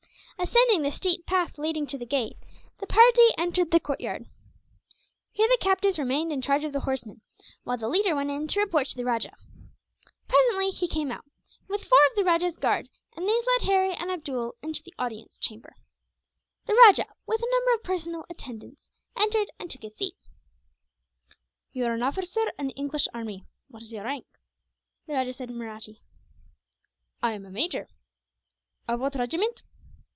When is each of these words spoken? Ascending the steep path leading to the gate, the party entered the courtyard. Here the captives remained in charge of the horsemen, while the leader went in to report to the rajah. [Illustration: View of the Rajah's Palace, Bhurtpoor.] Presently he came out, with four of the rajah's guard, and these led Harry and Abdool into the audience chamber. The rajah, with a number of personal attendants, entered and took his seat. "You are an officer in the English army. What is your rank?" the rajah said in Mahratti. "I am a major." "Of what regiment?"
Ascending 0.43 0.81
the 0.81 0.89
steep 0.91 1.27
path 1.27 1.59
leading 1.59 1.85
to 1.85 1.99
the 1.99 2.05
gate, 2.05 2.35
the 2.79 2.87
party 2.87 3.21
entered 3.37 3.69
the 3.69 3.79
courtyard. 3.79 4.25
Here 5.31 5.47
the 5.47 5.57
captives 5.61 5.99
remained 5.99 6.31
in 6.33 6.41
charge 6.41 6.63
of 6.63 6.73
the 6.73 6.79
horsemen, 6.79 7.21
while 7.63 7.77
the 7.77 7.87
leader 7.87 8.15
went 8.15 8.31
in 8.31 8.47
to 8.47 8.59
report 8.59 8.87
to 8.87 8.95
the 8.95 9.05
rajah. 9.05 9.35
[Illustration: 9.37 9.61
View 9.61 9.67
of 9.69 9.69
the 9.69 9.75
Rajah's 9.75 9.77
Palace, 9.77 10.23
Bhurtpoor.] 10.25 10.29
Presently 10.29 10.69
he 10.79 10.87
came 10.87 11.11
out, 11.11 11.25
with 11.67 11.83
four 11.83 11.97
of 12.09 12.15
the 12.15 12.23
rajah's 12.23 12.57
guard, 12.57 12.89
and 13.15 13.27
these 13.27 13.45
led 13.45 13.61
Harry 13.67 13.93
and 13.93 14.09
Abdool 14.11 14.55
into 14.63 14.81
the 14.81 14.95
audience 14.97 15.37
chamber. 15.37 15.75
The 16.65 16.73
rajah, 16.73 17.13
with 17.27 17.43
a 17.43 17.51
number 17.51 17.73
of 17.75 17.83
personal 17.83 18.25
attendants, 18.27 18.89
entered 19.15 19.51
and 19.59 19.69
took 19.69 19.83
his 19.83 19.93
seat. 19.95 20.15
"You 21.71 21.85
are 21.85 21.93
an 21.93 22.01
officer 22.01 22.51
in 22.57 22.65
the 22.65 22.73
English 22.73 23.07
army. 23.13 23.45
What 23.67 23.83
is 23.83 23.91
your 23.91 24.05
rank?" 24.05 24.25
the 25.05 25.13
rajah 25.13 25.33
said 25.33 25.51
in 25.51 25.57
Mahratti. 25.59 26.01
"I 27.21 27.33
am 27.33 27.45
a 27.45 27.51
major." 27.51 27.87
"Of 28.87 28.99
what 29.01 29.13
regiment?" 29.13 29.61